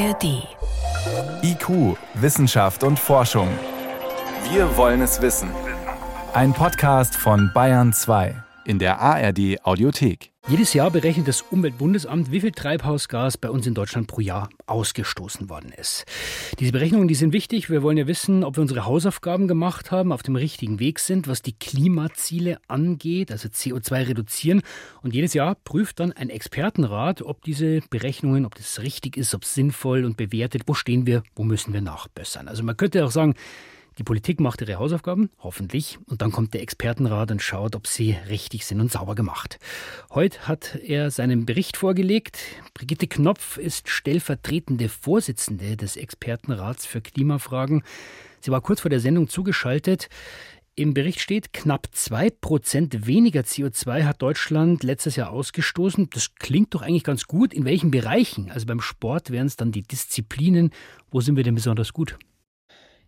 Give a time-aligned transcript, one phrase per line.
[0.00, 0.46] ARD.
[1.42, 3.48] IQ, Wissenschaft und Forschung.
[4.50, 5.50] Wir wollen es wissen.
[6.32, 8.34] Ein Podcast von Bayern 2
[8.64, 10.30] in der ARD Audiothek.
[10.48, 15.48] Jedes Jahr berechnet das Umweltbundesamt, wie viel Treibhausgas bei uns in Deutschland pro Jahr ausgestoßen
[15.48, 16.06] worden ist.
[16.58, 17.70] Diese Berechnungen, die sind wichtig.
[17.70, 21.28] Wir wollen ja wissen, ob wir unsere Hausaufgaben gemacht haben, auf dem richtigen Weg sind,
[21.28, 24.62] was die Klimaziele angeht, also CO2 reduzieren.
[25.02, 29.44] Und jedes Jahr prüft dann ein Expertenrat, ob diese Berechnungen, ob das richtig ist, ob
[29.44, 32.48] es sinnvoll und bewertet, wo stehen wir, wo müssen wir nachbessern.
[32.48, 33.34] Also man könnte auch sagen,
[34.00, 38.16] die Politik macht ihre Hausaufgaben, hoffentlich, und dann kommt der Expertenrat und schaut, ob sie
[38.30, 39.58] richtig sind und sauber gemacht.
[40.08, 42.38] Heute hat er seinen Bericht vorgelegt.
[42.72, 47.82] Brigitte Knopf ist stellvertretende Vorsitzende des Expertenrats für Klimafragen.
[48.40, 50.08] Sie war kurz vor der Sendung zugeschaltet.
[50.76, 56.08] Im Bericht steht, knapp zwei Prozent weniger CO2 hat Deutschland letztes Jahr ausgestoßen.
[56.08, 57.52] Das klingt doch eigentlich ganz gut.
[57.52, 58.50] In welchen Bereichen?
[58.50, 60.70] Also beim Sport wären es dann die Disziplinen.
[61.10, 62.16] Wo sind wir denn besonders gut?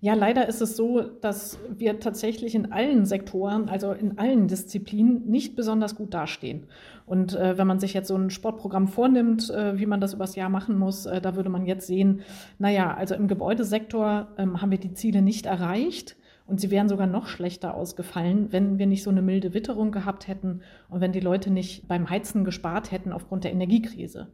[0.05, 5.31] Ja, leider ist es so, dass wir tatsächlich in allen Sektoren, also in allen Disziplinen,
[5.31, 6.67] nicht besonders gut dastehen.
[7.07, 10.35] Und äh, wenn man sich jetzt so ein Sportprogramm vornimmt, äh, wie man das übers
[10.35, 12.23] Jahr machen muss, äh, da würde man jetzt sehen,
[12.59, 16.17] naja, also im Gebäudesektor ähm, haben wir die Ziele nicht erreicht.
[16.47, 20.27] Und sie wären sogar noch schlechter ausgefallen, wenn wir nicht so eine milde Witterung gehabt
[20.27, 24.33] hätten und wenn die Leute nicht beim Heizen gespart hätten aufgrund der Energiekrise.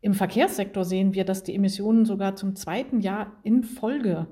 [0.00, 4.28] Im Verkehrssektor sehen wir, dass die Emissionen sogar zum zweiten Jahr in Folge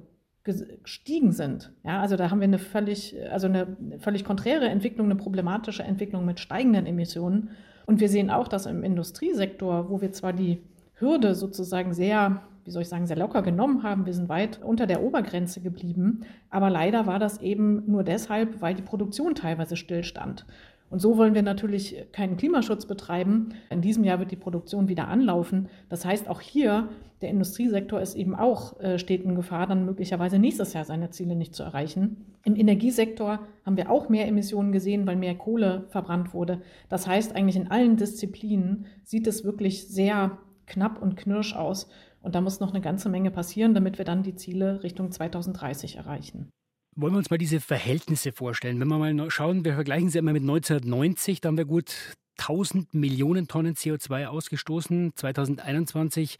[0.46, 1.72] gestiegen sind.
[1.84, 6.24] Ja, also da haben wir eine völlig, also eine völlig konträre Entwicklung, eine problematische Entwicklung
[6.24, 7.50] mit steigenden Emissionen.
[7.84, 10.62] Und wir sehen auch, dass im Industriesektor, wo wir zwar die
[10.94, 14.86] Hürde sozusagen sehr, wie soll ich sagen, sehr locker genommen haben, wir sind weit unter
[14.86, 20.46] der Obergrenze geblieben, aber leider war das eben nur deshalb, weil die Produktion teilweise stillstand.
[20.88, 23.50] Und so wollen wir natürlich keinen Klimaschutz betreiben.
[23.70, 25.68] In diesem Jahr wird die Produktion wieder anlaufen.
[25.88, 26.88] Das heißt, auch hier,
[27.22, 31.34] der Industriesektor ist eben auch, äh, steht in Gefahr, dann möglicherweise nächstes Jahr seine Ziele
[31.34, 32.26] nicht zu erreichen.
[32.44, 36.62] Im Energiesektor haben wir auch mehr Emissionen gesehen, weil mehr Kohle verbrannt wurde.
[36.88, 41.88] Das heißt, eigentlich in allen Disziplinen sieht es wirklich sehr knapp und knirsch aus.
[42.22, 45.96] Und da muss noch eine ganze Menge passieren, damit wir dann die Ziele Richtung 2030
[45.96, 46.50] erreichen.
[46.98, 48.80] Wollen wir uns mal diese Verhältnisse vorstellen?
[48.80, 52.94] Wenn wir mal schauen, wir vergleichen sie immer mit 1990, da haben wir gut 1000
[52.94, 55.12] Millionen Tonnen CO2 ausgestoßen.
[55.14, 56.38] 2021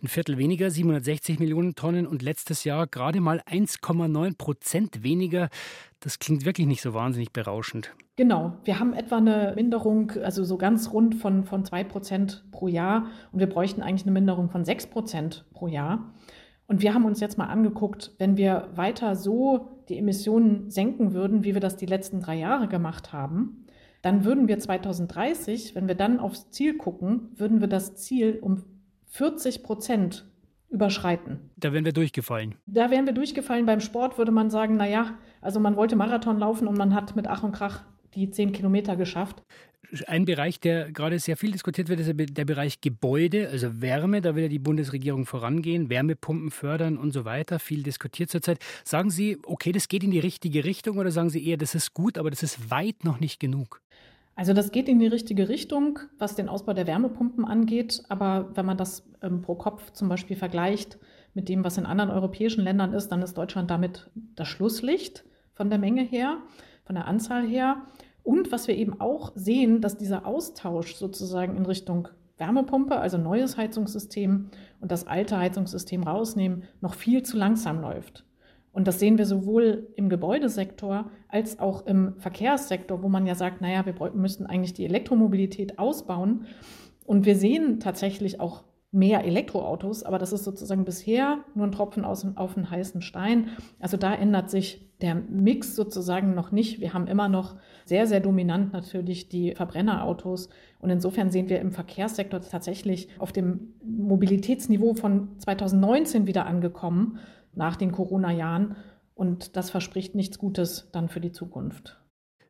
[0.00, 5.48] ein Viertel weniger, 760 Millionen Tonnen und letztes Jahr gerade mal 1,9 Prozent weniger.
[5.98, 7.92] Das klingt wirklich nicht so wahnsinnig berauschend.
[8.14, 12.68] Genau, wir haben etwa eine Minderung, also so ganz rund von, von 2 Prozent pro
[12.68, 16.12] Jahr und wir bräuchten eigentlich eine Minderung von 6 Prozent pro Jahr.
[16.66, 21.44] Und wir haben uns jetzt mal angeguckt, wenn wir weiter so die Emissionen senken würden,
[21.44, 23.66] wie wir das die letzten drei Jahre gemacht haben,
[24.02, 28.64] dann würden wir 2030, wenn wir dann aufs Ziel gucken, würden wir das Ziel um
[29.06, 30.26] 40 Prozent
[30.68, 31.50] überschreiten.
[31.56, 32.56] Da wären wir durchgefallen.
[32.66, 33.66] Da wären wir durchgefallen.
[33.66, 37.28] Beim Sport würde man sagen, naja, also man wollte Marathon laufen und man hat mit
[37.28, 37.84] Ach und Krach
[38.14, 39.42] die zehn Kilometer geschafft.
[40.06, 44.20] Ein Bereich, der gerade sehr viel diskutiert wird, ist der Bereich Gebäude, also Wärme.
[44.20, 47.58] Da will ja die Bundesregierung vorangehen, Wärmepumpen fördern und so weiter.
[47.58, 48.58] Viel diskutiert zurzeit.
[48.84, 51.94] Sagen Sie, okay, das geht in die richtige Richtung oder sagen Sie eher, das ist
[51.94, 53.80] gut, aber das ist weit noch nicht genug?
[54.36, 58.02] Also das geht in die richtige Richtung, was den Ausbau der Wärmepumpen angeht.
[58.10, 60.98] Aber wenn man das ähm, pro Kopf zum Beispiel vergleicht
[61.32, 65.70] mit dem, was in anderen europäischen Ländern ist, dann ist Deutschland damit das Schlusslicht von
[65.70, 66.38] der Menge her,
[66.84, 67.82] von der Anzahl her.
[68.26, 73.56] Und was wir eben auch sehen, dass dieser Austausch sozusagen in Richtung Wärmepumpe, also neues
[73.56, 74.50] Heizungssystem
[74.80, 78.24] und das alte Heizungssystem rausnehmen, noch viel zu langsam läuft.
[78.72, 83.60] Und das sehen wir sowohl im Gebäudesektor als auch im Verkehrssektor, wo man ja sagt,
[83.60, 86.46] naja, wir müssten eigentlich die Elektromobilität ausbauen.
[87.04, 88.64] Und wir sehen tatsächlich auch
[88.96, 93.50] mehr Elektroautos, aber das ist sozusagen bisher nur ein Tropfen aus, auf einen heißen Stein.
[93.78, 96.80] Also da ändert sich der Mix sozusagen noch nicht.
[96.80, 100.48] Wir haben immer noch sehr, sehr dominant natürlich die Verbrennerautos.
[100.80, 107.18] Und insofern sehen wir im Verkehrssektor tatsächlich auf dem Mobilitätsniveau von 2019 wieder angekommen
[107.54, 108.76] nach den Corona-Jahren.
[109.14, 112.00] Und das verspricht nichts Gutes dann für die Zukunft.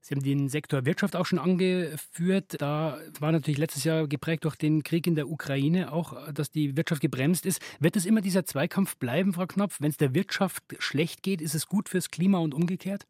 [0.06, 2.60] Sie haben den Sektor Wirtschaft auch schon angeführt.
[2.60, 6.76] Da war natürlich letztes Jahr geprägt durch den Krieg in der Ukraine auch, dass die
[6.76, 7.60] Wirtschaft gebremst ist.
[7.80, 9.80] Wird es immer dieser Zweikampf bleiben, Frau Knopf?
[9.80, 13.04] Wenn es der Wirtschaft schlecht geht, ist es gut fürs Klima und umgekehrt?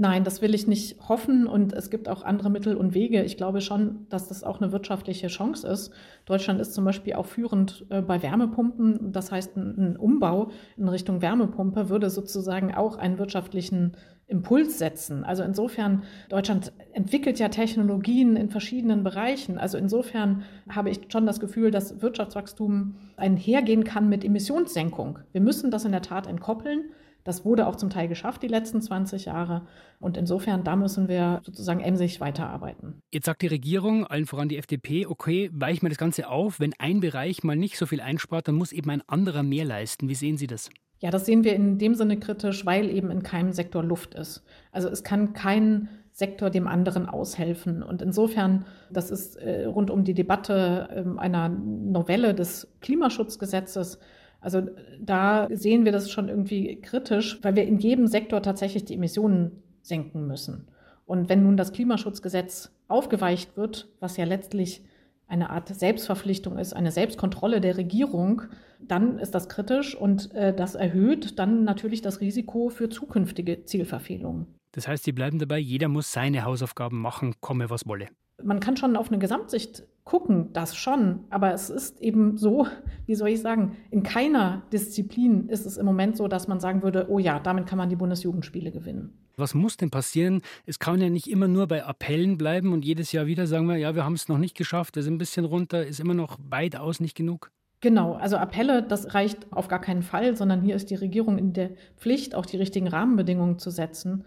[0.00, 3.22] Nein, das will ich nicht hoffen und es gibt auch andere Mittel und Wege.
[3.22, 5.92] Ich glaube schon, dass das auch eine wirtschaftliche Chance ist.
[6.24, 9.12] Deutschland ist zum Beispiel auch führend äh, bei Wärmepumpen.
[9.12, 13.96] Das heißt, ein Umbau in Richtung Wärmepumpe würde sozusagen auch einen wirtschaftlichen
[14.28, 15.24] Impuls setzen.
[15.24, 19.58] Also insofern, Deutschland entwickelt ja Technologien in verschiedenen Bereichen.
[19.58, 25.18] Also insofern habe ich schon das Gefühl, dass Wirtschaftswachstum einhergehen kann mit Emissionssenkung.
[25.32, 26.90] Wir müssen das in der Tat entkoppeln.
[27.24, 29.66] Das wurde auch zum Teil geschafft die letzten 20 Jahre.
[29.98, 33.02] Und insofern, da müssen wir sozusagen emsig weiterarbeiten.
[33.12, 36.60] Jetzt sagt die Regierung, allen voran die FDP, okay, weichen wir das Ganze auf.
[36.60, 40.08] Wenn ein Bereich mal nicht so viel einspart, dann muss eben ein anderer mehr leisten.
[40.08, 40.70] Wie sehen Sie das?
[41.00, 44.44] Ja, das sehen wir in dem Sinne kritisch, weil eben in keinem Sektor Luft ist.
[44.72, 47.82] Also es kann kein Sektor dem anderen aushelfen.
[47.82, 53.98] Und insofern, das ist äh, rund um die Debatte äh, einer Novelle des Klimaschutzgesetzes
[54.40, 54.62] also
[55.00, 59.62] da sehen wir das schon irgendwie kritisch, weil wir in jedem Sektor tatsächlich die Emissionen
[59.82, 60.68] senken müssen.
[61.06, 64.84] Und wenn nun das Klimaschutzgesetz aufgeweicht wird, was ja letztlich
[65.28, 68.42] eine Art Selbstverpflichtung ist, eine Selbstkontrolle der Regierung,
[68.80, 74.46] dann ist das kritisch und äh, das erhöht dann natürlich das Risiko für zukünftige Zielverfehlungen.
[74.72, 78.08] Das heißt, Sie bleiben dabei, jeder muss seine Hausaufgaben machen, komme was wolle.
[78.42, 82.66] Man kann schon auf eine Gesamtsicht gucken, das schon, aber es ist eben so,
[83.06, 86.82] wie soll ich sagen, in keiner Disziplin ist es im Moment so, dass man sagen
[86.82, 89.12] würde, oh ja, damit kann man die Bundesjugendspiele gewinnen.
[89.36, 90.40] Was muss denn passieren?
[90.64, 93.76] Es kann ja nicht immer nur bei Appellen bleiben und jedes Jahr wieder sagen wir,
[93.76, 96.38] ja, wir haben es noch nicht geschafft, wir sind ein bisschen runter, ist immer noch
[96.42, 97.50] weitaus nicht genug.
[97.82, 101.52] Genau, also Appelle, das reicht auf gar keinen Fall, sondern hier ist die Regierung in
[101.52, 104.24] der Pflicht, auch die richtigen Rahmenbedingungen zu setzen.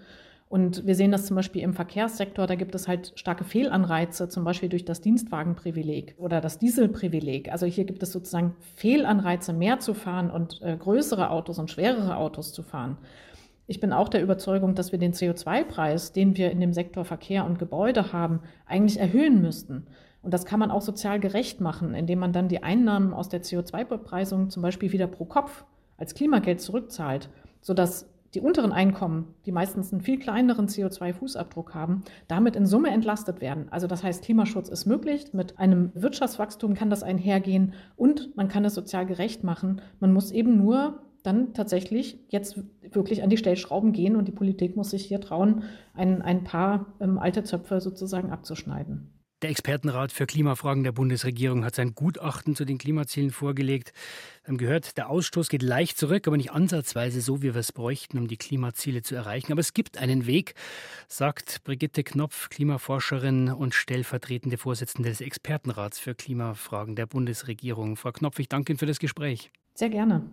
[0.51, 4.44] Und wir sehen das zum Beispiel im Verkehrssektor, da gibt es halt starke Fehlanreize, zum
[4.44, 7.50] Beispiel durch das Dienstwagenprivileg oder das Dieselprivileg.
[7.50, 12.18] Also hier gibt es sozusagen Fehlanreize, mehr zu fahren und äh, größere Autos und schwerere
[12.18, 12.98] Autos zu fahren.
[13.65, 17.45] Ich bin auch der Überzeugung, dass wir den CO2-Preis, den wir in dem Sektor Verkehr
[17.45, 19.88] und Gebäude haben, eigentlich erhöhen müssten.
[20.21, 23.42] Und das kann man auch sozial gerecht machen, indem man dann die Einnahmen aus der
[23.42, 25.63] CO2-Bepreisung zum Beispiel wieder pro Kopf
[25.95, 27.30] als Klimageld zurückzahlt,
[27.62, 33.41] sodass die unteren Einkommen, die meistens einen viel kleineren CO2-Fußabdruck haben, damit in Summe entlastet
[33.41, 33.67] werden.
[33.71, 38.65] Also das heißt, Klimaschutz ist möglich, mit einem Wirtschaftswachstum kann das einhergehen und man kann
[38.65, 39.81] es sozial gerecht machen.
[39.99, 44.75] Man muss eben nur dann tatsächlich jetzt wirklich an die Stellschrauben gehen und die Politik
[44.75, 45.63] muss sich hier trauen,
[45.93, 49.20] ein, ein paar ähm, alte Zöpfe sozusagen abzuschneiden.
[49.41, 53.91] Der Expertenrat für Klimafragen der Bundesregierung hat sein Gutachten zu den Klimazielen vorgelegt.
[54.43, 57.71] Wir haben gehört, der Ausstoß geht leicht zurück, aber nicht ansatzweise so, wie wir es
[57.71, 59.51] bräuchten, um die Klimaziele zu erreichen.
[59.51, 60.53] Aber es gibt einen Weg,
[61.07, 67.97] sagt Brigitte Knopf, Klimaforscherin und stellvertretende Vorsitzende des Expertenrats für Klimafragen der Bundesregierung.
[67.97, 69.49] Frau Knopf, ich danke Ihnen für das Gespräch.
[69.73, 70.29] Sehr gerne.